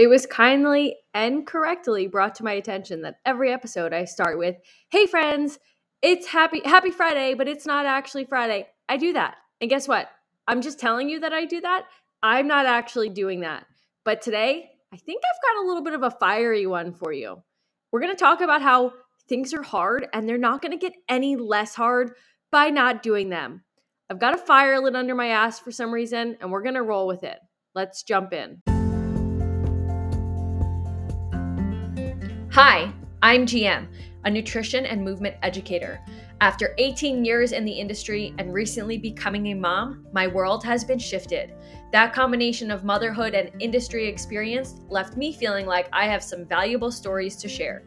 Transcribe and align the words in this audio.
It 0.00 0.08
was 0.08 0.24
kindly 0.24 0.96
and 1.12 1.46
correctly 1.46 2.06
brought 2.06 2.34
to 2.36 2.42
my 2.42 2.52
attention 2.52 3.02
that 3.02 3.18
every 3.26 3.52
episode 3.52 3.92
I 3.92 4.06
start 4.06 4.38
with, 4.38 4.56
"Hey 4.88 5.04
friends, 5.04 5.58
it's 6.00 6.26
happy 6.26 6.62
happy 6.64 6.90
Friday, 6.90 7.34
but 7.34 7.46
it's 7.46 7.66
not 7.66 7.84
actually 7.84 8.24
Friday." 8.24 8.66
I 8.88 8.96
do 8.96 9.12
that. 9.12 9.36
And 9.60 9.68
guess 9.68 9.86
what? 9.86 10.08
I'm 10.48 10.62
just 10.62 10.80
telling 10.80 11.10
you 11.10 11.20
that 11.20 11.34
I 11.34 11.44
do 11.44 11.60
that. 11.60 11.84
I'm 12.22 12.46
not 12.46 12.64
actually 12.64 13.10
doing 13.10 13.40
that. 13.40 13.66
But 14.02 14.22
today, 14.22 14.70
I 14.90 14.96
think 14.96 15.22
I've 15.22 15.54
got 15.54 15.62
a 15.62 15.66
little 15.66 15.82
bit 15.82 15.92
of 15.92 16.02
a 16.02 16.10
fiery 16.18 16.66
one 16.66 16.94
for 16.94 17.12
you. 17.12 17.42
We're 17.92 18.00
going 18.00 18.16
to 18.16 18.18
talk 18.18 18.40
about 18.40 18.62
how 18.62 18.94
things 19.28 19.52
are 19.52 19.62
hard 19.62 20.08
and 20.14 20.26
they're 20.26 20.38
not 20.38 20.62
going 20.62 20.72
to 20.72 20.78
get 20.78 20.96
any 21.10 21.36
less 21.36 21.74
hard 21.74 22.16
by 22.50 22.70
not 22.70 23.02
doing 23.02 23.28
them. 23.28 23.64
I've 24.08 24.18
got 24.18 24.32
a 24.32 24.38
fire 24.38 24.80
lit 24.80 24.96
under 24.96 25.14
my 25.14 25.26
ass 25.26 25.60
for 25.60 25.70
some 25.70 25.92
reason, 25.92 26.38
and 26.40 26.50
we're 26.50 26.62
going 26.62 26.74
to 26.76 26.82
roll 26.82 27.06
with 27.06 27.22
it. 27.22 27.38
Let's 27.74 28.02
jump 28.02 28.32
in. 28.32 28.62
Hi, 32.54 32.92
I'm 33.22 33.46
GM, 33.46 33.86
a 34.24 34.30
nutrition 34.30 34.84
and 34.84 35.04
movement 35.04 35.36
educator. 35.44 36.00
After 36.40 36.74
18 36.78 37.24
years 37.24 37.52
in 37.52 37.64
the 37.64 37.70
industry 37.70 38.34
and 38.38 38.52
recently 38.52 38.98
becoming 38.98 39.46
a 39.46 39.54
mom, 39.54 40.04
my 40.12 40.26
world 40.26 40.64
has 40.64 40.82
been 40.82 40.98
shifted. 40.98 41.54
That 41.92 42.12
combination 42.12 42.72
of 42.72 42.82
motherhood 42.82 43.34
and 43.34 43.52
industry 43.60 44.08
experience 44.08 44.80
left 44.88 45.16
me 45.16 45.32
feeling 45.32 45.64
like 45.64 45.88
I 45.92 46.06
have 46.06 46.24
some 46.24 46.44
valuable 46.44 46.90
stories 46.90 47.36
to 47.36 47.48
share. 47.48 47.84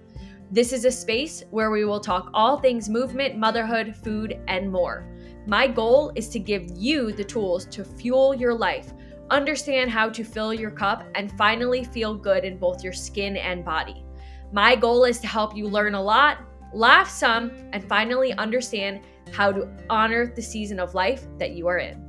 This 0.49 0.71
is 0.71 0.85
a 0.85 0.91
space 0.91 1.43
where 1.51 1.69
we 1.69 1.83
will 1.83 1.99
talk 1.99 2.29
all 2.33 2.57
things 2.57 2.87
movement, 2.87 3.35
motherhood, 3.35 3.93
food, 3.93 4.39
and 4.47 4.71
more. 4.71 5.05
My 5.45 5.67
goal 5.67 6.13
is 6.15 6.29
to 6.29 6.39
give 6.39 6.71
you 6.73 7.11
the 7.11 7.25
tools 7.25 7.65
to 7.65 7.83
fuel 7.83 8.33
your 8.33 8.53
life, 8.53 8.93
understand 9.29 9.91
how 9.91 10.07
to 10.11 10.23
fill 10.23 10.53
your 10.53 10.71
cup, 10.71 11.03
and 11.15 11.37
finally 11.37 11.83
feel 11.83 12.15
good 12.15 12.45
in 12.45 12.57
both 12.57 12.81
your 12.81 12.93
skin 12.93 13.35
and 13.35 13.65
body. 13.65 14.05
My 14.53 14.75
goal 14.75 15.03
is 15.05 15.17
to 15.21 15.25
help 15.25 15.57
you 15.57 15.67
learn 15.67 15.95
a 15.95 16.01
lot, 16.01 16.37
laugh 16.73 17.09
some, 17.09 17.49
and 17.71 17.83
finally 17.89 18.33
understand 18.33 19.01
how 19.31 19.51
to 19.51 19.67
honor 19.89 20.27
the 20.27 20.43
season 20.43 20.79
of 20.79 20.93
life 20.93 21.25
that 21.39 21.53
you 21.53 21.67
are 21.67 21.79
in. 21.79 21.99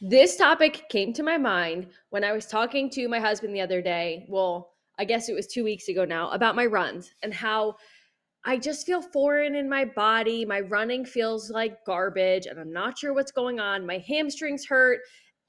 This 0.00 0.36
topic 0.36 0.84
came 0.88 1.12
to 1.14 1.24
my 1.24 1.36
mind 1.36 1.88
when 2.10 2.22
I 2.22 2.30
was 2.30 2.46
talking 2.46 2.88
to 2.90 3.08
my 3.08 3.18
husband 3.18 3.56
the 3.56 3.60
other 3.60 3.82
day. 3.82 4.24
Well, 4.28 4.74
I 4.96 5.04
guess 5.04 5.28
it 5.28 5.34
was 5.34 5.48
two 5.48 5.64
weeks 5.64 5.88
ago 5.88 6.04
now, 6.04 6.30
about 6.30 6.54
my 6.54 6.66
runs 6.66 7.10
and 7.24 7.34
how 7.34 7.74
I 8.44 8.56
just 8.56 8.86
feel 8.86 9.02
foreign 9.02 9.56
in 9.56 9.68
my 9.68 9.84
body. 9.84 10.44
My 10.44 10.60
running 10.60 11.04
feels 11.04 11.50
like 11.50 11.84
garbage, 11.84 12.46
and 12.46 12.60
I'm 12.60 12.72
not 12.72 12.98
sure 12.98 13.12
what's 13.14 13.32
going 13.32 13.58
on. 13.58 13.84
My 13.84 13.98
hamstrings 13.98 14.64
hurt, 14.64 15.00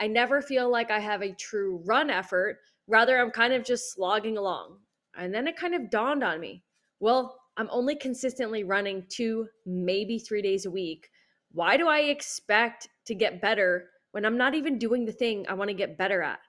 I 0.01 0.07
never 0.07 0.41
feel 0.41 0.69
like 0.69 0.91
I 0.91 0.99
have 0.99 1.21
a 1.21 1.33
true 1.33 1.81
run 1.85 2.09
effort. 2.09 2.59
Rather, 2.87 3.17
I'm 3.17 3.31
kind 3.31 3.53
of 3.53 3.63
just 3.63 3.93
slogging 3.93 4.37
along. 4.37 4.79
And 5.15 5.33
then 5.33 5.47
it 5.47 5.55
kind 5.55 5.75
of 5.75 5.89
dawned 5.89 6.23
on 6.23 6.41
me 6.41 6.63
well, 7.01 7.35
I'm 7.57 7.67
only 7.71 7.95
consistently 7.95 8.63
running 8.63 9.05
two, 9.09 9.47
maybe 9.65 10.19
three 10.19 10.41
days 10.41 10.65
a 10.65 10.71
week. 10.71 11.09
Why 11.51 11.75
do 11.75 11.87
I 11.87 12.01
expect 12.01 12.87
to 13.07 13.15
get 13.15 13.41
better 13.41 13.89
when 14.11 14.23
I'm 14.23 14.37
not 14.37 14.53
even 14.53 14.77
doing 14.77 15.03
the 15.03 15.11
thing 15.11 15.45
I 15.49 15.55
want 15.55 15.69
to 15.69 15.73
get 15.73 15.97
better 15.97 16.21
at? 16.21 16.39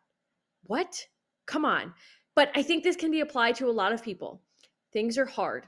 What? 0.65 1.07
Come 1.47 1.65
on. 1.65 1.95
But 2.37 2.51
I 2.55 2.63
think 2.63 2.85
this 2.85 2.97
can 2.97 3.11
be 3.11 3.21
applied 3.21 3.57
to 3.57 3.69
a 3.69 3.73
lot 3.73 3.93
of 3.93 4.05
people. 4.05 4.43
Things 4.93 5.17
are 5.17 5.25
hard. 5.25 5.67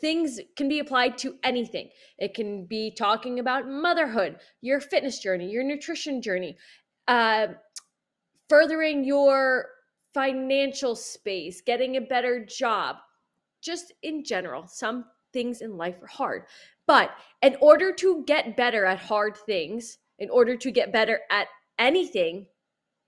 Things 0.00 0.40
can 0.56 0.68
be 0.68 0.78
applied 0.78 1.18
to 1.18 1.36
anything. 1.44 1.90
It 2.18 2.34
can 2.34 2.64
be 2.64 2.90
talking 2.90 3.38
about 3.38 3.68
motherhood, 3.68 4.38
your 4.62 4.80
fitness 4.80 5.20
journey, 5.20 5.50
your 5.50 5.62
nutrition 5.62 6.22
journey, 6.22 6.56
uh, 7.08 7.48
furthering 8.48 9.04
your 9.04 9.66
financial 10.14 10.96
space, 10.96 11.60
getting 11.60 11.96
a 11.96 12.00
better 12.00 12.44
job, 12.44 12.96
just 13.60 13.92
in 14.02 14.24
general. 14.24 14.66
Some 14.66 15.04
things 15.32 15.60
in 15.60 15.76
life 15.76 16.02
are 16.02 16.06
hard. 16.06 16.44
But 16.86 17.10
in 17.42 17.56
order 17.60 17.92
to 17.92 18.24
get 18.26 18.56
better 18.56 18.86
at 18.86 18.98
hard 18.98 19.36
things, 19.36 19.98
in 20.18 20.30
order 20.30 20.56
to 20.56 20.70
get 20.70 20.92
better 20.92 21.20
at 21.30 21.48
anything, 21.78 22.46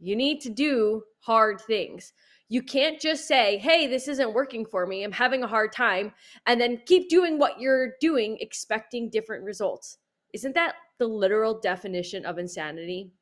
you 0.01 0.17
need 0.17 0.41
to 0.43 0.51
do 0.51 1.03
hard 1.21 1.61
things. 1.61 2.13
You 2.51 2.63
can't 2.63 3.01
just 3.01 3.27
say, 3.27 3.59
hey, 3.59 3.87
this 3.87 4.09
isn't 4.09 4.33
working 4.33 4.65
for 4.65 4.87
me. 4.87 5.05
I'm 5.05 5.13
having 5.13 5.43
a 5.43 5.49
hard 5.49 5.73
time. 5.73 6.13
And 6.47 6.61
then 6.61 6.83
keep 6.87 7.09
doing 7.09 7.39
what 7.39 7.61
you're 7.61 7.93
doing, 8.01 8.39
expecting 8.41 9.11
different 9.11 9.45
results. 9.45 9.99
Isn't 10.33 10.55
that 10.55 10.75
the 10.99 11.07
literal 11.07 11.59
definition 11.61 12.25
of 12.25 12.39
insanity? 12.39 13.13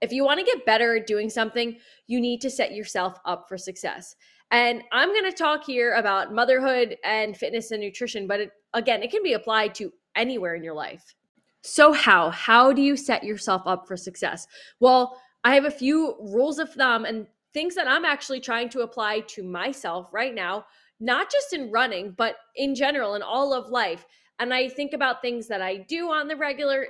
If 0.00 0.12
you 0.12 0.24
want 0.24 0.40
to 0.40 0.46
get 0.46 0.66
better 0.66 0.96
at 0.96 1.06
doing 1.06 1.30
something, 1.30 1.76
you 2.06 2.20
need 2.20 2.40
to 2.42 2.50
set 2.50 2.72
yourself 2.72 3.18
up 3.24 3.46
for 3.48 3.56
success. 3.56 4.14
And 4.50 4.82
I'm 4.92 5.08
going 5.08 5.24
to 5.24 5.32
talk 5.32 5.64
here 5.64 5.94
about 5.94 6.32
motherhood 6.32 6.96
and 7.04 7.36
fitness 7.36 7.70
and 7.70 7.80
nutrition, 7.80 8.26
but 8.26 8.40
it, 8.40 8.50
again, 8.74 9.02
it 9.02 9.10
can 9.10 9.22
be 9.22 9.32
applied 9.32 9.74
to 9.76 9.92
anywhere 10.14 10.54
in 10.54 10.62
your 10.62 10.74
life. 10.74 11.14
So, 11.62 11.92
how? 11.92 12.30
How 12.30 12.72
do 12.72 12.80
you 12.80 12.96
set 12.96 13.24
yourself 13.24 13.62
up 13.66 13.88
for 13.88 13.96
success? 13.96 14.46
Well, 14.78 15.20
I 15.42 15.54
have 15.54 15.64
a 15.64 15.70
few 15.70 16.16
rules 16.20 16.58
of 16.58 16.72
thumb 16.72 17.04
and 17.04 17.26
things 17.52 17.74
that 17.74 17.88
I'm 17.88 18.04
actually 18.04 18.40
trying 18.40 18.68
to 18.68 18.80
apply 18.80 19.20
to 19.20 19.42
myself 19.42 20.12
right 20.12 20.34
now, 20.34 20.66
not 21.00 21.30
just 21.30 21.52
in 21.52 21.72
running, 21.72 22.14
but 22.16 22.36
in 22.54 22.74
general 22.74 23.14
in 23.14 23.22
all 23.22 23.52
of 23.52 23.70
life. 23.70 24.06
And 24.38 24.52
I 24.52 24.68
think 24.68 24.92
about 24.92 25.22
things 25.22 25.48
that 25.48 25.62
I 25.62 25.78
do 25.78 26.10
on 26.10 26.28
the 26.28 26.36
regular, 26.36 26.86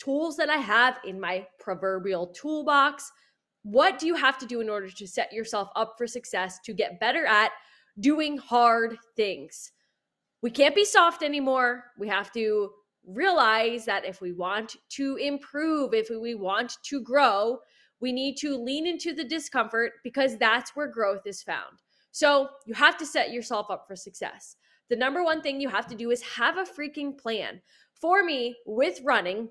tools 0.00 0.36
that 0.36 0.50
I 0.50 0.56
have 0.56 0.98
in 1.04 1.20
my 1.20 1.46
proverbial 1.58 2.28
toolbox. 2.28 3.12
What 3.62 3.98
do 3.98 4.06
you 4.06 4.14
have 4.14 4.38
to 4.38 4.46
do 4.46 4.60
in 4.60 4.68
order 4.68 4.88
to 4.88 5.06
set 5.06 5.32
yourself 5.32 5.68
up 5.76 5.94
for 5.98 6.06
success 6.06 6.58
to 6.64 6.72
get 6.72 6.98
better 6.98 7.26
at 7.26 7.52
doing 8.00 8.38
hard 8.38 8.96
things? 9.16 9.72
We 10.42 10.50
can't 10.50 10.74
be 10.74 10.86
soft 10.86 11.22
anymore. 11.22 11.84
We 11.98 12.08
have 12.08 12.32
to 12.32 12.70
realize 13.06 13.84
that 13.84 14.04
if 14.04 14.20
we 14.20 14.32
want 14.32 14.76
to 14.90 15.16
improve, 15.16 15.92
if 15.92 16.08
we 16.10 16.34
want 16.34 16.78
to 16.84 17.02
grow, 17.02 17.58
we 18.00 18.12
need 18.12 18.36
to 18.38 18.56
lean 18.56 18.86
into 18.86 19.12
the 19.12 19.24
discomfort 19.24 19.92
because 20.02 20.38
that's 20.38 20.74
where 20.74 20.86
growth 20.86 21.26
is 21.26 21.42
found. 21.42 21.76
So 22.12 22.48
you 22.66 22.74
have 22.74 22.96
to 22.98 23.06
set 23.06 23.32
yourself 23.32 23.66
up 23.70 23.84
for 23.86 23.94
success. 23.94 24.56
The 24.88 24.96
number 24.96 25.22
one 25.22 25.42
thing 25.42 25.60
you 25.60 25.68
have 25.68 25.86
to 25.88 25.94
do 25.94 26.10
is 26.10 26.22
have 26.22 26.56
a 26.56 26.64
freaking 26.64 27.16
plan. 27.16 27.60
For 27.92 28.24
me, 28.24 28.56
with 28.66 29.00
running, 29.04 29.50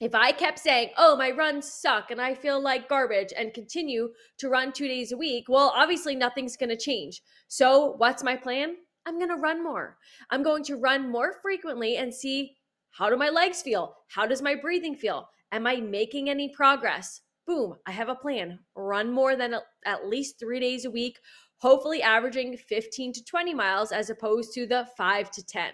if 0.00 0.14
I 0.14 0.32
kept 0.32 0.60
saying, 0.60 0.90
oh, 0.96 1.16
my 1.16 1.30
runs 1.30 1.70
suck 1.72 2.10
and 2.10 2.20
I 2.20 2.34
feel 2.34 2.62
like 2.62 2.88
garbage 2.88 3.32
and 3.36 3.52
continue 3.52 4.10
to 4.38 4.48
run 4.48 4.72
two 4.72 4.86
days 4.86 5.10
a 5.10 5.16
week, 5.16 5.46
well, 5.48 5.72
obviously 5.74 6.14
nothing's 6.14 6.56
going 6.56 6.70
to 6.70 6.76
change. 6.76 7.22
So, 7.48 7.94
what's 7.96 8.22
my 8.22 8.36
plan? 8.36 8.76
I'm 9.06 9.18
going 9.18 9.30
to 9.30 9.36
run 9.36 9.64
more. 9.64 9.96
I'm 10.30 10.42
going 10.42 10.62
to 10.64 10.76
run 10.76 11.10
more 11.10 11.34
frequently 11.42 11.96
and 11.96 12.14
see 12.14 12.56
how 12.90 13.10
do 13.10 13.16
my 13.16 13.28
legs 13.28 13.62
feel? 13.62 13.96
How 14.08 14.26
does 14.26 14.42
my 14.42 14.54
breathing 14.54 14.94
feel? 14.94 15.28
Am 15.50 15.66
I 15.66 15.76
making 15.76 16.28
any 16.28 16.48
progress? 16.48 17.22
Boom, 17.46 17.76
I 17.86 17.90
have 17.90 18.08
a 18.08 18.14
plan. 18.14 18.58
Run 18.76 19.10
more 19.10 19.34
than 19.34 19.54
at 19.86 20.06
least 20.06 20.38
three 20.38 20.60
days 20.60 20.84
a 20.84 20.90
week, 20.90 21.18
hopefully 21.58 22.02
averaging 22.02 22.56
15 22.56 23.14
to 23.14 23.24
20 23.24 23.54
miles 23.54 23.90
as 23.90 24.10
opposed 24.10 24.52
to 24.54 24.66
the 24.66 24.86
five 24.96 25.30
to 25.32 25.44
10. 25.44 25.72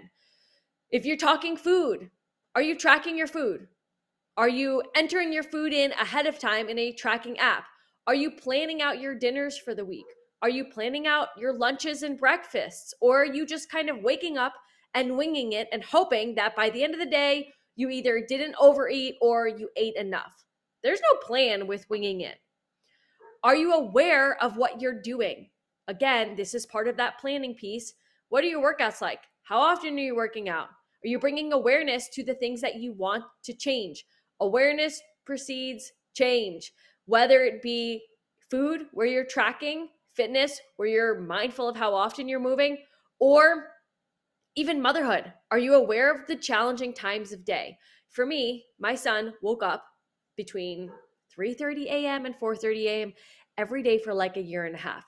If 0.91 1.05
you're 1.05 1.17
talking 1.17 1.57
food, 1.57 2.11
are 2.55 2.63
you 2.63 2.79
tracking 2.79 3.19
your 3.19 3.27
food? 3.27 3.67
Are 4.37 4.49
you 4.49 4.83
entering 4.97 5.33
your 5.33 5.45
food 5.45 5.73
in 5.73 5.93
ahead 5.93 6.27
of 6.27 6.41
time 6.41 6.69
in 6.69 6.77
a 6.77 6.93
tracking 6.93 7.39
app? 7.39 7.67
Are 8.09 8.17
you 8.17 8.33
planning 8.33 8.83
out 8.83 9.01
your 9.01 9.15
dinners 9.15 9.57
for 9.57 9.77
the 9.77 9.85
week? 9.85 10.07
Are 10.43 10.51
you 10.51 10.65
planning 10.65 11.07
out 11.07 11.29
your 11.39 11.57
lunches 11.57 12.03
and 12.03 12.19
breakfasts? 12.19 12.93
Or 13.01 13.23
are 13.23 13.33
you 13.33 13.47
just 13.47 13.71
kind 13.71 13.89
of 13.89 14.03
waking 14.03 14.37
up 14.37 14.55
and 14.93 15.17
winging 15.17 15.53
it 15.53 15.69
and 15.71 15.85
hoping 15.85 16.35
that 16.35 16.57
by 16.57 16.69
the 16.69 16.83
end 16.83 16.95
of 16.95 17.01
the 17.01 17.07
day, 17.07 17.53
you 17.77 17.91
either 17.91 18.25
didn't 18.29 18.57
overeat 18.59 19.15
or 19.23 19.47
you 19.47 19.69
ate 19.77 19.95
enough? 19.95 20.45
There's 20.83 21.01
no 21.13 21.19
plan 21.21 21.69
with 21.69 21.89
winging 21.89 22.23
it. 22.23 22.39
Are 23.45 23.55
you 23.55 23.73
aware 23.73 24.37
of 24.43 24.57
what 24.57 24.81
you're 24.81 25.01
doing? 25.01 25.49
Again, 25.87 26.35
this 26.35 26.55
is 26.55 26.67
part 26.67 26.89
of 26.89 26.97
that 26.97 27.21
planning 27.21 27.55
piece. 27.55 27.95
What 28.31 28.43
are 28.43 28.49
your 28.49 28.65
workouts 28.65 29.01
like? 29.01 29.21
How 29.45 29.61
often 29.61 29.95
are 29.95 29.99
you 29.99 30.17
working 30.17 30.49
out? 30.49 30.71
Are 31.05 31.09
you 31.09 31.21
bringing 31.21 31.53
awareness 31.53 32.09
to 32.15 32.25
the 32.25 32.35
things 32.35 32.61
that 32.63 32.77
you 32.77 32.95
want 32.95 33.23
to 33.45 33.53
change? 33.53 34.05
Awareness 34.41 35.01
precedes 35.25 35.93
change, 36.15 36.73
whether 37.07 37.43
it 37.43 37.63
be 37.63 38.03
food, 38.51 38.87
where 38.93 39.07
you're 39.07 39.25
tracking, 39.25 39.89
fitness, 40.15 40.61
where 40.77 40.89
you're 40.89 41.21
mindful 41.21 41.69
of 41.69 41.77
how 41.77 41.95
often 41.95 42.29
you're 42.29 42.41
moving, 42.41 42.79
or 43.19 43.69
even 44.57 44.81
motherhood. 44.81 45.33
Are 45.51 45.59
you 45.59 45.75
aware 45.75 46.13
of 46.13 46.27
the 46.27 46.37
challenging 46.37 46.93
times 46.95 47.33
of 47.33 47.45
day? 47.45 47.79
For 48.11 48.25
me, 48.25 48.65
my 48.79 48.95
son 48.95 49.35
woke 49.43 49.63
up 49.63 49.85
between 50.37 50.91
3:30 51.37 51.87
a.m. 51.87 52.27
and 52.27 52.37
4:30 52.37 52.87
a.m. 52.87 53.13
every 53.59 53.83
day 53.83 53.99
for 53.99 54.15
like 54.15 54.37
a 54.37 54.43
year 54.43 54.65
and 54.65 54.75
a 54.75 54.79
half. 54.79 55.05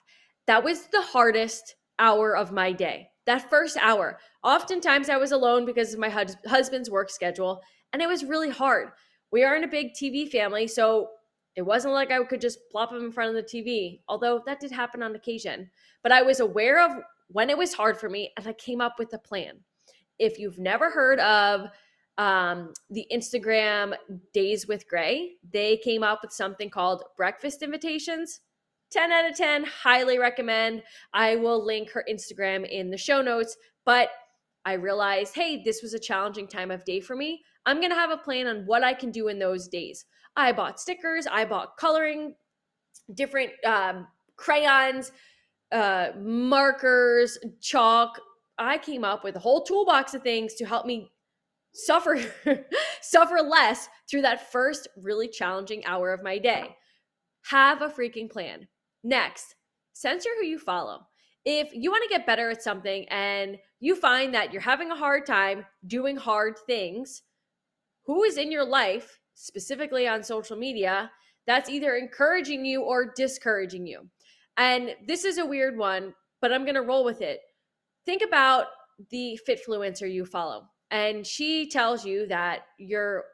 That 0.47 0.65
was 0.65 0.87
the 0.89 1.03
hardest 1.03 1.77
hour 1.99 2.37
of 2.37 2.53
my 2.53 2.73
day. 2.73 3.11
That 3.27 3.49
first 3.51 3.77
hour. 3.81 4.19
Oftentimes 4.43 5.09
I 5.09 5.17
was 5.17 5.33
alone 5.33 5.65
because 5.65 5.95
of 5.95 6.01
my 6.01 6.11
husband's 6.47 6.91
work 6.91 7.11
schedule 7.11 7.63
and 7.93 8.03
it 8.03 8.09
was 8.09 8.25
really 8.25 8.51
hard. 8.51 8.91
We 9.33 9.45
aren't 9.45 9.65
a 9.65 9.69
big 9.69 9.93
TV 9.93 10.31
family, 10.31 10.67
so 10.67 11.11
it 11.57 11.63
wasn't 11.63 11.95
like 11.95 12.11
I 12.11 12.23
could 12.25 12.41
just 12.41 12.71
plop 12.71 12.91
them 12.91 13.07
in 13.07 13.13
front 13.13 13.35
of 13.35 13.37
the 13.37 13.43
TV, 13.43 14.01
although 14.09 14.43
that 14.47 14.61
did 14.61 14.71
happen 14.71 15.03
on 15.03 15.15
occasion. 15.17 15.71
But 16.03 16.13
I 16.13 16.23
was 16.23 16.41
aware 16.41 16.85
of 16.85 17.03
when 17.29 17.51
it 17.51 17.59
was 17.59 17.73
hard 17.73 17.99
for 17.99 18.09
me 18.09 18.33
and 18.37 18.47
I 18.47 18.53
came 18.53 18.81
up 18.81 18.99
with 18.99 19.13
a 19.15 19.19
plan. 19.19 19.59
If 20.19 20.39
you've 20.39 20.59
never 20.59 20.91
heard 20.91 21.19
of 21.21 21.69
um, 22.19 22.73
the 22.91 23.07
Instagram 23.13 23.95
Days 24.33 24.67
with 24.69 24.89
Gray, 24.89 25.33
they 25.51 25.79
came 25.79 26.03
up 26.03 26.21
with 26.23 26.33
something 26.33 26.71
called 26.71 27.03
breakfast 27.17 27.63
invitations. 27.63 28.41
10 28.93 29.11
out 29.11 29.29
of 29.29 29.37
10, 29.37 29.65
highly 29.65 30.19
recommend. 30.19 30.83
I 31.13 31.37
will 31.37 31.65
link 31.65 31.91
her 31.91 32.05
Instagram 32.09 32.69
in 32.69 32.91
the 32.91 32.97
show 32.97 33.21
notes. 33.21 33.57
But 33.85 34.11
I 34.65 34.75
realized, 34.75 35.35
hey, 35.35 35.63
this 35.65 35.83
was 35.83 35.95
a 35.95 35.99
challenging 35.99 36.47
time 36.47 36.71
of 36.71 36.85
day 36.85 37.01
for 37.01 37.17
me. 37.17 37.43
I'm 37.67 37.81
going 37.81 37.91
to 37.91 37.97
have 37.97 38.11
a 38.11 38.17
plan 38.17 38.47
on 38.47 38.65
what 38.65 38.85
I 38.85 38.95
can 38.95 39.11
do 39.11 39.29
in 39.29 39.39
those 39.39 39.69
days. 39.69 40.07
I 40.37 40.53
bought 40.53 40.81
stickers, 40.81 41.27
I 41.27 41.45
bought 41.45 41.77
coloring, 41.77 42.35
different 43.15 43.51
um, 43.65 44.07
crayons, 44.37 45.13
uh, 45.73 46.11
markers, 46.19 47.39
chalk. 47.61 48.21
I 48.59 48.79
came 48.79 49.05
up 49.05 49.25
with 49.25 49.37
a 49.37 49.41
whole 49.41 49.65
toolbox 49.65 50.15
of 50.15 50.23
things 50.23 50.55
to 50.55 50.65
help 50.65 50.87
me 50.87 51.11
suffer 51.75 52.19
suffer 53.03 53.37
less 53.37 53.89
through 54.09 54.23
that 54.23 54.51
first 54.51 54.89
really 54.97 55.29
challenging 55.29 55.85
hour 55.85 56.13
of 56.13 56.23
my 56.23 56.39
day. 56.39 56.75
Have 57.51 57.83
a 57.83 57.89
freaking 57.89 58.31
plan. 58.31 58.67
Next, 59.05 59.55
censor 59.93 60.31
who 60.41 60.47
you 60.47 60.59
follow. 60.59 61.07
If 61.45 61.71
you 61.73 61.91
want 61.91 62.03
to 62.03 62.17
get 62.17 62.27
better 62.27 62.51
at 62.51 62.63
something 62.63 63.07
and 63.09 63.57
you 63.79 63.95
find 63.95 64.35
that 64.35 64.53
you're 64.53 64.63
having 64.63 64.91
a 64.91 64.97
hard 64.97 65.27
time 65.27 65.65
doing 65.87 66.17
hard 66.17 66.59
things, 66.67 67.23
who 68.07 68.23
is 68.23 68.39
in 68.39 68.53
your 68.53 68.65
life, 68.65 69.19
specifically 69.35 70.07
on 70.07 70.23
social 70.23 70.57
media, 70.57 71.11
that's 71.47 71.69
either 71.69 71.95
encouraging 71.97 72.65
you 72.65 72.83
or 72.83 73.13
discouraging 73.15 73.87
you? 73.87 74.09
And 74.57 74.95
this 75.07 75.25
is 75.25 75.39
a 75.39 75.47
weird 75.47 75.77
one, 75.77 76.15
but 76.41 76.53
I'm 76.53 76.65
going 76.65 76.77
to 76.77 76.83
roll 76.83 77.05
with 77.05 77.21
it. 77.21 77.41
Think 78.05 78.23
about 78.23 78.67
the 79.11 79.39
fitfluencer 79.47 80.11
you 80.11 80.25
follow. 80.25 80.69
And 80.91 81.27
she 81.27 81.69
tells 81.69 82.05
you 82.05 82.27
that 82.29 82.61
your 82.79 83.25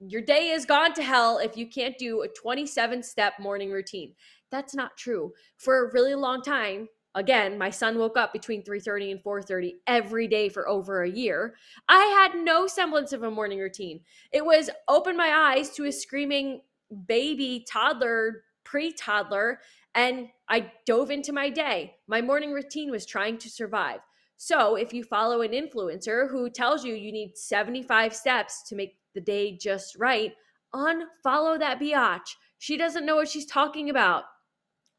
your 0.00 0.20
day 0.20 0.50
is 0.50 0.66
gone 0.66 0.92
to 0.94 1.02
hell 1.02 1.38
if 1.38 1.56
you 1.56 1.68
can't 1.68 1.96
do 1.96 2.22
a 2.22 2.28
27 2.28 3.02
step 3.02 3.34
morning 3.38 3.70
routine. 3.70 4.12
That's 4.50 4.74
not 4.74 4.96
true. 4.96 5.32
For 5.56 5.86
a 5.86 5.92
really 5.92 6.14
long 6.14 6.42
time, 6.42 6.88
again, 7.14 7.56
my 7.58 7.70
son 7.70 7.98
woke 7.98 8.16
up 8.16 8.32
between 8.32 8.62
3:30 8.62 9.12
and 9.12 9.22
4:30 9.22 9.80
every 9.86 10.26
day 10.28 10.48
for 10.48 10.68
over 10.68 11.02
a 11.02 11.10
year. 11.10 11.56
I 11.88 12.04
had 12.04 12.40
no 12.40 12.66
semblance 12.66 13.12
of 13.12 13.22
a 13.22 13.30
morning 13.30 13.58
routine. 13.58 14.04
It 14.32 14.44
was 14.44 14.70
open 14.88 15.16
my 15.16 15.32
eyes 15.32 15.70
to 15.70 15.86
a 15.86 15.92
screaming 15.92 16.62
baby, 17.06 17.64
toddler, 17.68 18.44
pre-toddler, 18.64 19.60
and 19.94 20.28
I 20.48 20.72
dove 20.86 21.10
into 21.10 21.32
my 21.32 21.50
day. 21.50 21.96
My 22.06 22.20
morning 22.20 22.52
routine 22.52 22.90
was 22.90 23.06
trying 23.06 23.38
to 23.38 23.50
survive. 23.50 24.00
So, 24.36 24.74
if 24.74 24.92
you 24.92 25.04
follow 25.04 25.42
an 25.42 25.52
influencer 25.52 26.28
who 26.28 26.50
tells 26.50 26.84
you 26.84 26.94
you 26.94 27.12
need 27.12 27.38
75 27.38 28.14
steps 28.14 28.62
to 28.64 28.74
make 28.74 28.98
the 29.14 29.20
day 29.20 29.56
just 29.56 29.96
right, 29.96 30.34
unfollow 30.74 31.58
that 31.58 31.78
biatch. 31.80 32.34
She 32.58 32.76
doesn't 32.76 33.06
know 33.06 33.16
what 33.16 33.28
she's 33.28 33.46
talking 33.46 33.90
about. 33.90 34.24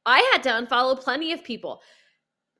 I 0.05 0.19
had 0.31 0.43
to 0.43 0.49
unfollow 0.49 0.99
plenty 0.99 1.33
of 1.33 1.43
people. 1.43 1.81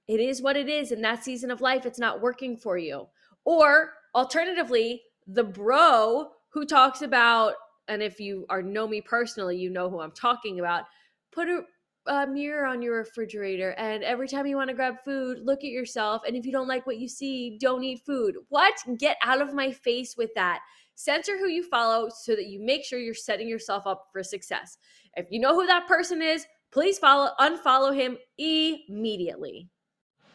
It 0.08 0.20
is 0.20 0.42
what 0.42 0.56
it 0.56 0.70
is 0.70 0.92
in 0.92 1.02
that 1.02 1.24
season 1.24 1.52
of 1.52 1.62
life. 1.62 1.86
It's 1.86 2.00
not 2.00 2.22
working 2.22 2.58
for 2.58 2.78
you. 2.78 3.08
Or 3.44 3.94
alternatively, 4.14 5.02
the 5.28 5.44
bro 5.44 6.30
who 6.50 6.66
talks 6.66 7.02
about, 7.02 7.54
and 7.88 8.02
if 8.02 8.20
you 8.20 8.46
are 8.50 8.62
know 8.62 8.88
me 8.88 9.02
personally, 9.02 9.58
you 9.58 9.70
know 9.70 9.90
who 9.90 10.00
I'm 10.00 10.12
talking 10.12 10.60
about. 10.60 10.84
Put 11.32 11.50
a, 11.50 11.64
a 12.08 12.28
mirror 12.28 12.66
on 12.66 12.82
your 12.82 12.98
refrigerator, 12.98 13.72
and 13.72 14.04
every 14.04 14.28
time 14.28 14.46
you 14.46 14.56
want 14.56 14.70
to 14.70 14.76
grab 14.76 14.96
food, 15.04 15.40
look 15.44 15.60
at 15.60 15.72
yourself. 15.72 16.22
And 16.26 16.36
if 16.36 16.46
you 16.46 16.52
don't 16.52 16.68
like 16.68 16.86
what 16.86 17.00
you 17.00 17.08
see, 17.08 17.58
don't 17.60 17.84
eat 17.84 18.02
food. 18.06 18.36
What? 18.50 18.76
Get 18.98 19.18
out 19.24 19.42
of 19.42 19.54
my 19.54 19.72
face 19.72 20.16
with 20.18 20.34
that. 20.36 20.62
Censor 20.96 21.38
who 21.38 21.48
you 21.48 21.68
follow 21.68 22.10
so 22.10 22.36
that 22.36 22.48
you 22.48 22.64
make 22.64 22.86
sure 22.86 23.00
you're 23.00 23.14
setting 23.14 23.50
yourself 23.50 23.86
up 23.86 24.08
for 24.14 24.24
success. 24.24 24.78
If 25.16 25.28
you 25.30 25.40
know 25.40 25.54
who 25.54 25.68
that 25.68 25.88
person 25.88 26.22
is, 26.22 26.46
please 26.72 26.98
follow 26.98 27.32
unfollow 27.40 27.94
him 27.94 28.18
immediately. 28.38 29.70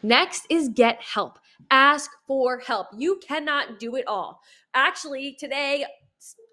Next 0.03 0.45
is 0.49 0.69
get 0.69 1.01
help. 1.01 1.39
Ask 1.69 2.09
for 2.27 2.59
help. 2.59 2.87
You 2.97 3.19
cannot 3.25 3.79
do 3.79 3.95
it 3.95 4.07
all. 4.07 4.41
Actually, 4.73 5.35
today 5.39 5.85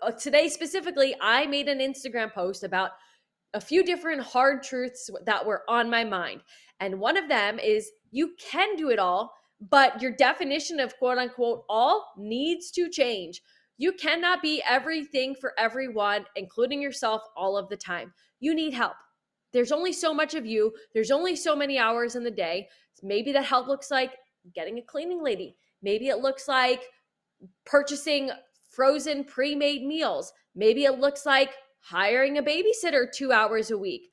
uh, 0.00 0.12
today 0.12 0.48
specifically, 0.48 1.14
I 1.20 1.46
made 1.46 1.68
an 1.68 1.78
Instagram 1.80 2.32
post 2.32 2.64
about 2.64 2.90
a 3.54 3.60
few 3.60 3.82
different 3.82 4.22
hard 4.22 4.62
truths 4.62 5.10
that 5.24 5.44
were 5.44 5.62
on 5.68 5.90
my 5.90 6.04
mind. 6.04 6.42
And 6.80 7.00
one 7.00 7.16
of 7.16 7.28
them 7.28 7.58
is 7.58 7.90
you 8.10 8.34
can 8.38 8.76
do 8.76 8.90
it 8.90 8.98
all, 8.98 9.32
but 9.70 10.00
your 10.00 10.12
definition 10.12 10.80
of 10.80 10.96
quote 10.98 11.18
unquote 11.18 11.64
all 11.68 12.12
needs 12.16 12.70
to 12.72 12.88
change. 12.88 13.42
You 13.78 13.92
cannot 13.92 14.42
be 14.42 14.62
everything 14.68 15.34
for 15.34 15.52
everyone, 15.58 16.24
including 16.36 16.82
yourself, 16.82 17.22
all 17.36 17.56
of 17.56 17.68
the 17.68 17.76
time. 17.76 18.12
You 18.40 18.54
need 18.54 18.74
help. 18.74 18.96
There's 19.52 19.72
only 19.72 19.92
so 19.92 20.12
much 20.12 20.34
of 20.34 20.44
you. 20.44 20.74
There's 20.92 21.10
only 21.10 21.34
so 21.34 21.56
many 21.56 21.78
hours 21.78 22.16
in 22.16 22.24
the 22.24 22.30
day. 22.30 22.68
Maybe 23.02 23.32
that 23.32 23.44
help 23.44 23.68
looks 23.68 23.90
like 23.90 24.12
getting 24.54 24.78
a 24.78 24.82
cleaning 24.82 25.22
lady. 25.22 25.56
Maybe 25.82 26.08
it 26.08 26.18
looks 26.18 26.48
like 26.48 26.82
purchasing 27.64 28.30
frozen 28.70 29.24
pre 29.24 29.54
made 29.54 29.84
meals. 29.84 30.32
Maybe 30.54 30.84
it 30.84 30.98
looks 30.98 31.24
like 31.26 31.50
hiring 31.80 32.38
a 32.38 32.42
babysitter 32.42 33.06
two 33.12 33.32
hours 33.32 33.70
a 33.70 33.78
week. 33.78 34.10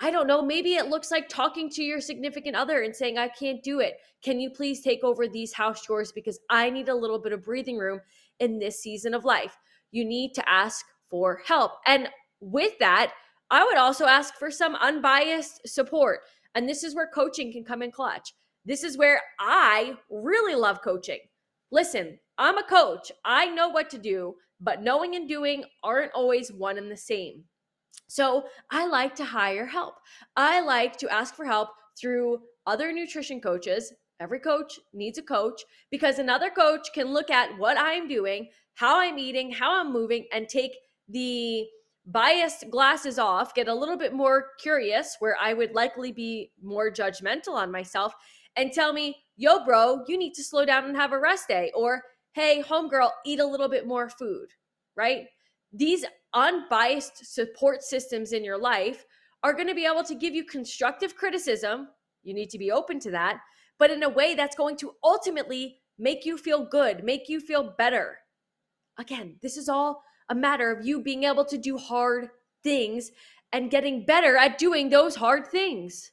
I 0.00 0.10
don't 0.10 0.26
know. 0.26 0.42
Maybe 0.42 0.74
it 0.74 0.88
looks 0.88 1.10
like 1.10 1.28
talking 1.28 1.70
to 1.70 1.82
your 1.82 2.00
significant 2.00 2.56
other 2.56 2.82
and 2.82 2.94
saying, 2.94 3.16
I 3.16 3.28
can't 3.28 3.62
do 3.62 3.80
it. 3.80 3.94
Can 4.22 4.40
you 4.40 4.50
please 4.50 4.80
take 4.80 5.04
over 5.04 5.28
these 5.28 5.52
house 5.52 5.82
chores 5.82 6.10
because 6.10 6.40
I 6.50 6.68
need 6.70 6.88
a 6.88 6.94
little 6.94 7.20
bit 7.20 7.32
of 7.32 7.44
breathing 7.44 7.78
room 7.78 8.00
in 8.40 8.58
this 8.58 8.80
season 8.80 9.14
of 9.14 9.24
life? 9.24 9.56
You 9.92 10.04
need 10.04 10.34
to 10.34 10.48
ask 10.48 10.84
for 11.08 11.42
help. 11.46 11.72
And 11.86 12.08
with 12.40 12.76
that, 12.80 13.12
I 13.50 13.64
would 13.64 13.76
also 13.76 14.06
ask 14.06 14.34
for 14.34 14.50
some 14.50 14.74
unbiased 14.74 15.60
support. 15.68 16.20
And 16.54 16.68
this 16.68 16.84
is 16.84 16.94
where 16.94 17.08
coaching 17.08 17.52
can 17.52 17.64
come 17.64 17.82
in 17.82 17.90
clutch. 17.90 18.32
This 18.64 18.84
is 18.84 18.96
where 18.96 19.20
I 19.38 19.94
really 20.10 20.54
love 20.54 20.80
coaching. 20.82 21.18
Listen, 21.70 22.18
I'm 22.38 22.58
a 22.58 22.62
coach. 22.62 23.10
I 23.24 23.46
know 23.46 23.68
what 23.68 23.90
to 23.90 23.98
do, 23.98 24.34
but 24.60 24.82
knowing 24.82 25.16
and 25.16 25.28
doing 25.28 25.64
aren't 25.82 26.12
always 26.12 26.52
one 26.52 26.78
and 26.78 26.90
the 26.90 26.96
same. 26.96 27.44
So 28.06 28.44
I 28.70 28.86
like 28.86 29.14
to 29.16 29.24
hire 29.24 29.66
help. 29.66 29.94
I 30.36 30.60
like 30.60 30.96
to 30.98 31.12
ask 31.12 31.34
for 31.34 31.44
help 31.44 31.70
through 32.00 32.40
other 32.66 32.92
nutrition 32.92 33.40
coaches. 33.40 33.92
Every 34.20 34.38
coach 34.38 34.78
needs 34.92 35.18
a 35.18 35.22
coach 35.22 35.62
because 35.90 36.18
another 36.18 36.50
coach 36.50 36.88
can 36.94 37.12
look 37.12 37.30
at 37.30 37.58
what 37.58 37.76
I'm 37.78 38.08
doing, 38.08 38.48
how 38.74 39.00
I'm 39.00 39.18
eating, 39.18 39.50
how 39.50 39.80
I'm 39.80 39.92
moving, 39.92 40.26
and 40.32 40.48
take 40.48 40.72
the 41.08 41.66
biased 42.06 42.70
glasses 42.70 43.18
off, 43.18 43.54
get 43.54 43.68
a 43.68 43.74
little 43.74 43.96
bit 43.96 44.12
more 44.12 44.48
curious, 44.60 45.16
where 45.20 45.36
I 45.40 45.54
would 45.54 45.74
likely 45.74 46.12
be 46.12 46.52
more 46.62 46.90
judgmental 46.90 47.54
on 47.54 47.70
myself, 47.70 48.14
and 48.56 48.72
tell 48.72 48.92
me, 48.92 49.16
yo, 49.36 49.64
bro, 49.64 50.04
you 50.06 50.18
need 50.18 50.34
to 50.34 50.44
slow 50.44 50.64
down 50.64 50.84
and 50.84 50.96
have 50.96 51.12
a 51.12 51.18
rest 51.18 51.48
day. 51.48 51.72
Or, 51.74 52.02
hey, 52.32 52.62
homegirl, 52.62 53.10
eat 53.24 53.40
a 53.40 53.46
little 53.46 53.68
bit 53.68 53.86
more 53.86 54.08
food, 54.08 54.48
right? 54.96 55.26
These 55.72 56.04
unbiased 56.34 57.34
support 57.34 57.82
systems 57.82 58.32
in 58.32 58.44
your 58.44 58.58
life 58.58 59.04
are 59.42 59.54
going 59.54 59.68
to 59.68 59.74
be 59.74 59.86
able 59.86 60.04
to 60.04 60.14
give 60.14 60.34
you 60.34 60.44
constructive 60.44 61.16
criticism. 61.16 61.88
You 62.22 62.34
need 62.34 62.50
to 62.50 62.58
be 62.58 62.70
open 62.70 63.00
to 63.00 63.10
that, 63.10 63.38
but 63.78 63.90
in 63.90 64.02
a 64.02 64.08
way 64.08 64.34
that's 64.34 64.56
going 64.56 64.76
to 64.78 64.92
ultimately 65.02 65.80
make 65.98 66.24
you 66.24 66.38
feel 66.38 66.64
good, 66.64 67.04
make 67.04 67.28
you 67.28 67.40
feel 67.40 67.74
better. 67.76 68.18
Again, 68.98 69.36
this 69.42 69.56
is 69.56 69.68
all 69.68 70.02
a 70.28 70.34
matter 70.34 70.70
of 70.70 70.86
you 70.86 71.02
being 71.02 71.24
able 71.24 71.44
to 71.44 71.58
do 71.58 71.76
hard 71.76 72.28
things 72.62 73.10
and 73.52 73.70
getting 73.70 74.04
better 74.04 74.36
at 74.36 74.58
doing 74.58 74.88
those 74.88 75.14
hard 75.14 75.46
things. 75.46 76.10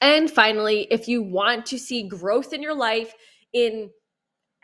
And 0.00 0.30
finally, 0.30 0.86
if 0.90 1.08
you 1.08 1.22
want 1.22 1.66
to 1.66 1.78
see 1.78 2.08
growth 2.08 2.52
in 2.52 2.62
your 2.62 2.74
life, 2.74 3.14
in 3.52 3.90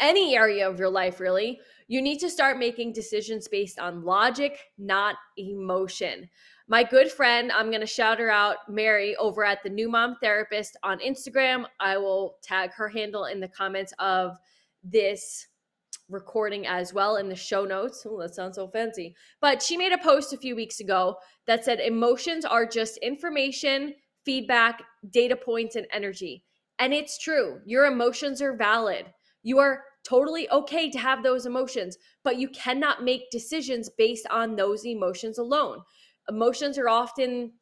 any 0.01 0.37
area 0.37 0.69
of 0.69 0.79
your 0.79 0.91
life, 0.91 1.21
really, 1.21 1.61
you 1.89 2.01
need 2.01 2.19
to 2.19 2.31
start 2.31 2.59
making 2.59 2.93
decisions 2.93 3.49
based 3.49 3.79
on 3.79 4.05
logic, 4.05 4.59
not 4.79 5.17
emotion. 5.37 6.29
My 6.67 6.83
good 6.83 7.11
friend, 7.11 7.53
I'm 7.53 7.69
going 7.69 7.81
to 7.83 7.87
shout 7.87 8.19
her 8.19 8.31
out, 8.31 8.57
Mary, 8.69 9.15
over 9.17 9.45
at 9.45 9.63
the 9.63 9.69
New 9.69 9.91
Mom 9.91 10.17
Therapist 10.23 10.77
on 10.83 10.99
Instagram. 10.99 11.67
I 11.79 11.99
will 11.99 12.37
tag 12.43 12.73
her 12.73 12.89
handle 12.89 13.27
in 13.27 13.39
the 13.39 13.49
comments 13.49 13.93
of 13.99 14.39
this 14.83 15.49
recording 16.09 16.67
as 16.67 16.93
well 16.93 17.17
in 17.17 17.29
the 17.29 17.37
show 17.37 17.65
notes. 17.65 18.07
Oh, 18.09 18.21
that 18.21 18.35
sounds 18.35 18.57
so 18.57 18.69
fancy. 18.69 19.15
But 19.41 19.63
she 19.63 19.77
made 19.77 19.93
a 19.93 19.99
post 19.99 20.33
a 20.33 20.39
few 20.39 20.55
weeks 20.55 20.81
ago 20.81 21.17
that 21.47 21.65
said 21.65 21.81
emotions 21.81 22.45
are 22.45 22.67
just 22.67 22.99
information, 22.99 23.95
feedback, 24.25 24.83
data 25.11 25.37
points, 25.37 25.77
and 25.77 25.87
energy. 25.93 26.45
And 26.79 26.93
it's 26.93 27.19
true. 27.19 27.61
Your 27.65 27.87
emotions 27.87 28.43
are 28.43 28.57
valid. 28.57 29.07
You 29.43 29.59
are 29.59 29.83
totally 30.07 30.51
okay 30.51 30.91
to 30.91 30.99
have 30.99 31.23
those 31.23 31.47
emotions, 31.47 31.97
but 32.23 32.37
you 32.37 32.49
cannot 32.49 33.05
make 33.05 33.31
decisions 33.31 33.91
based 33.97 34.27
on 34.31 34.57
those 34.57 34.85
emotions 34.85 35.39
alone. 35.39 35.81
Emotions 36.29 36.79
are 36.79 36.89
often 36.89 37.53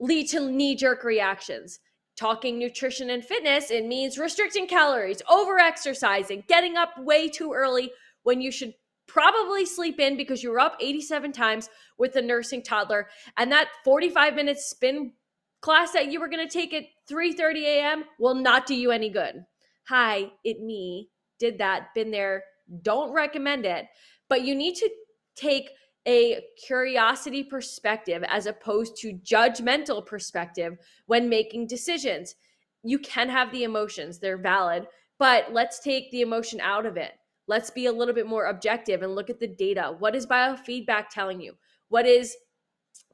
lead 0.00 0.28
to 0.28 0.50
knee 0.50 0.74
jerk 0.74 1.04
reactions. 1.04 1.78
Talking 2.16 2.58
nutrition 2.58 3.10
and 3.10 3.24
fitness, 3.24 3.70
it 3.70 3.86
means 3.86 4.18
restricting 4.18 4.68
calories, 4.68 5.20
over 5.28 5.58
exercising, 5.58 6.44
getting 6.46 6.76
up 6.76 6.90
way 6.98 7.28
too 7.28 7.52
early 7.52 7.90
when 8.22 8.40
you 8.40 8.52
should 8.52 8.74
probably 9.06 9.66
sleep 9.66 10.00
in 10.00 10.16
because 10.16 10.42
you 10.42 10.50
were 10.50 10.60
up 10.60 10.76
87 10.80 11.32
times 11.32 11.68
with 11.98 12.16
a 12.16 12.22
nursing 12.22 12.62
toddler 12.62 13.08
and 13.36 13.52
that 13.52 13.68
45 13.84 14.34
minute 14.34 14.58
spin 14.58 15.12
class 15.60 15.92
that 15.92 16.10
you 16.10 16.20
were 16.20 16.28
going 16.28 16.46
to 16.46 16.52
take 16.52 16.74
at 16.74 16.84
3:30 17.10 17.62
a.m. 17.62 18.04
will 18.18 18.34
not 18.34 18.66
do 18.66 18.74
you 18.74 18.90
any 18.90 19.10
good. 19.10 19.44
Hi, 19.88 20.30
it 20.44 20.60
me 20.60 21.10
did 21.38 21.58
that, 21.58 21.88
been 21.94 22.10
there, 22.10 22.44
don't 22.82 23.12
recommend 23.12 23.66
it, 23.66 23.86
but 24.28 24.42
you 24.42 24.54
need 24.54 24.74
to 24.76 24.90
take 25.34 25.70
a 26.06 26.42
curiosity 26.66 27.42
perspective 27.42 28.22
as 28.28 28.46
opposed 28.46 28.96
to 28.98 29.18
judgmental 29.24 30.04
perspective 30.04 30.76
when 31.06 31.28
making 31.28 31.66
decisions. 31.66 32.34
You 32.82 32.98
can 32.98 33.28
have 33.28 33.50
the 33.50 33.64
emotions, 33.64 34.18
they're 34.18 34.36
valid, 34.36 34.86
but 35.18 35.52
let's 35.52 35.80
take 35.80 36.10
the 36.10 36.20
emotion 36.20 36.60
out 36.60 36.84
of 36.86 36.96
it. 36.96 37.12
Let's 37.46 37.70
be 37.70 37.86
a 37.86 37.92
little 37.92 38.14
bit 38.14 38.26
more 38.26 38.46
objective 38.46 39.02
and 39.02 39.14
look 39.14 39.30
at 39.30 39.40
the 39.40 39.46
data. 39.46 39.94
What 39.98 40.14
is 40.14 40.26
biofeedback 40.26 41.08
telling 41.10 41.40
you? 41.40 41.54
What 41.88 42.06
is 42.06 42.36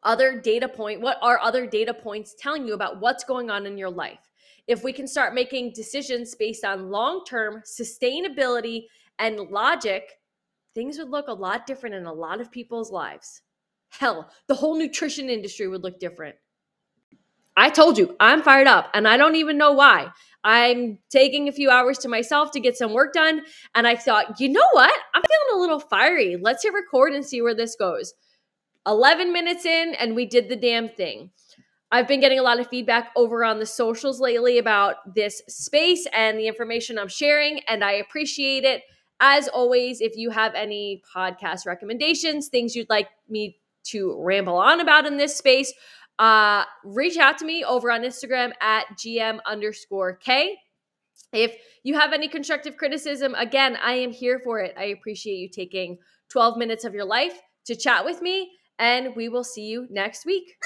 other 0.02 0.40
data 0.40 0.68
point? 0.68 1.00
What 1.00 1.18
are 1.22 1.38
other 1.40 1.66
data 1.66 1.92
points 1.92 2.34
telling 2.38 2.66
you 2.66 2.74
about 2.74 3.00
what's 3.00 3.24
going 3.24 3.50
on 3.50 3.66
in 3.66 3.76
your 3.76 3.90
life? 3.90 4.30
If 4.66 4.84
we 4.84 4.92
can 4.92 5.08
start 5.08 5.34
making 5.34 5.72
decisions 5.72 6.34
based 6.34 6.64
on 6.64 6.90
long-term 6.90 7.62
sustainability 7.66 8.84
and 9.18 9.38
logic, 9.50 10.19
things 10.74 10.98
would 10.98 11.10
look 11.10 11.28
a 11.28 11.32
lot 11.32 11.66
different 11.66 11.94
in 11.94 12.06
a 12.06 12.12
lot 12.12 12.40
of 12.40 12.50
people's 12.50 12.90
lives. 12.90 13.42
Hell, 13.90 14.30
the 14.46 14.54
whole 14.54 14.76
nutrition 14.76 15.28
industry 15.28 15.68
would 15.68 15.82
look 15.82 15.98
different. 15.98 16.36
I 17.56 17.68
told 17.68 17.98
you, 17.98 18.16
I'm 18.20 18.42
fired 18.42 18.66
up 18.66 18.90
and 18.94 19.06
I 19.06 19.16
don't 19.16 19.34
even 19.34 19.58
know 19.58 19.72
why. 19.72 20.08
I'm 20.42 20.98
taking 21.10 21.48
a 21.48 21.52
few 21.52 21.70
hours 21.70 21.98
to 21.98 22.08
myself 22.08 22.52
to 22.52 22.60
get 22.60 22.76
some 22.76 22.92
work 22.92 23.12
done. 23.12 23.42
And 23.74 23.86
I 23.86 23.96
thought, 23.96 24.40
you 24.40 24.48
know 24.48 24.66
what? 24.72 24.92
I'm 25.14 25.22
feeling 25.22 25.58
a 25.58 25.60
little 25.60 25.80
fiery. 25.80 26.36
Let's 26.40 26.62
hit 26.62 26.72
record 26.72 27.12
and 27.12 27.24
see 27.24 27.42
where 27.42 27.54
this 27.54 27.76
goes. 27.76 28.14
11 28.86 29.32
minutes 29.32 29.66
in, 29.66 29.94
and 29.98 30.16
we 30.16 30.24
did 30.24 30.48
the 30.48 30.56
damn 30.56 30.88
thing. 30.88 31.30
I've 31.92 32.08
been 32.08 32.20
getting 32.20 32.38
a 32.38 32.42
lot 32.42 32.60
of 32.60 32.68
feedback 32.68 33.10
over 33.16 33.44
on 33.44 33.58
the 33.58 33.66
socials 33.66 34.20
lately 34.20 34.58
about 34.58 35.14
this 35.14 35.42
space 35.48 36.06
and 36.14 36.38
the 36.38 36.46
information 36.46 36.98
I'm 36.98 37.08
sharing, 37.08 37.60
and 37.68 37.84
I 37.84 37.92
appreciate 37.92 38.64
it. 38.64 38.82
As 39.20 39.48
always, 39.48 40.00
if 40.00 40.16
you 40.16 40.30
have 40.30 40.54
any 40.54 41.02
podcast 41.14 41.66
recommendations, 41.66 42.48
things 42.48 42.74
you'd 42.74 42.90
like 42.90 43.08
me 43.28 43.58
to 43.84 44.16
ramble 44.20 44.56
on 44.56 44.80
about 44.80 45.06
in 45.06 45.16
this 45.16 45.36
space, 45.36 45.72
uh, 46.18 46.64
reach 46.84 47.16
out 47.16 47.38
to 47.38 47.44
me 47.44 47.64
over 47.64 47.90
on 47.90 48.02
Instagram 48.02 48.52
at 48.60 48.86
GM 48.96 49.40
underscore 49.46 50.16
K. 50.16 50.58
If 51.32 51.56
you 51.82 51.94
have 51.94 52.12
any 52.12 52.28
constructive 52.28 52.76
criticism, 52.76 53.34
again, 53.36 53.76
I 53.82 53.94
am 53.94 54.10
here 54.10 54.40
for 54.40 54.60
it. 54.60 54.74
I 54.78 54.84
appreciate 54.86 55.36
you 55.36 55.48
taking 55.48 55.98
12 56.28 56.56
minutes 56.56 56.84
of 56.84 56.94
your 56.94 57.04
life 57.04 57.40
to 57.66 57.76
chat 57.76 58.04
with 58.04 58.20
me, 58.20 58.50
and 58.78 59.14
we 59.14 59.28
will 59.28 59.44
see 59.44 59.66
you 59.66 59.86
next 59.90 60.26
week. 60.26 60.56